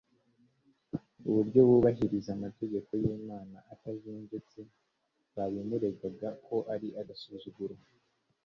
Uburyo 1.29 1.59
yubahirizaga 1.69 2.35
amategeko 2.39 2.89
y'Imana 3.01 3.57
atajenjetse 3.73 4.59
babimuregaga 5.35 6.27
ko 6.45 6.55
ari 6.73 6.87
agasuzuguro. 7.01 7.75